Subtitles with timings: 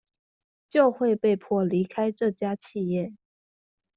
[0.67, 3.13] 就會被迫離開這家企業